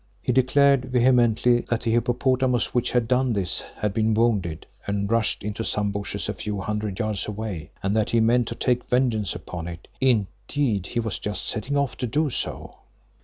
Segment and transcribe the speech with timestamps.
[0.19, 5.43] He declared vehemently that the hippopotamus which had done this had been wounded and rushed
[5.43, 9.35] into some bushes a few hundred yards away, and that he meant to take vengeance
[9.35, 9.87] upon it.
[9.99, 12.77] Indeed, he was just setting off to do so.